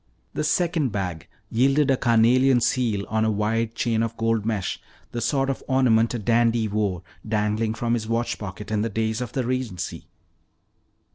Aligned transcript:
The 0.33 0.43
second 0.43 0.89
bag 0.91 1.27
yielded 1.51 1.91
a 1.91 1.95
carnelian 1.95 2.59
seal 2.59 3.05
on 3.07 3.23
a 3.23 3.29
wide 3.29 3.75
chain 3.75 4.01
of 4.01 4.17
gold 4.17 4.47
mesh, 4.47 4.81
the 5.11 5.21
sort 5.21 5.47
of 5.47 5.61
ornament 5.67 6.15
a 6.15 6.17
dandy 6.17 6.67
wore 6.67 7.03
dangling 7.27 7.75
from 7.75 7.93
his 7.93 8.07
watch 8.07 8.39
pocket 8.39 8.71
in 8.71 8.81
the 8.81 8.89
days 8.89 9.21
of 9.21 9.33
the 9.33 9.45
Regency. 9.45 10.07